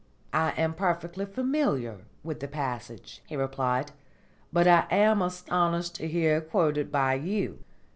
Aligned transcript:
"I 0.33 0.53
am 0.57 0.73
perfectly 0.73 1.25
familiar 1.27 1.99
with 2.23 2.39
the 2.39 2.47
passage," 2.47 3.21
he 3.27 3.35
replied, 3.35 3.91
"but 4.51 4.65
I 4.67 4.87
am 4.89 5.21
astonished 5.21 5.93
to 5.97 6.07
hear 6.07 6.37
it 6.37 6.49
quoted 6.49 6.91
by 6.91 7.13
you. 7.13 7.59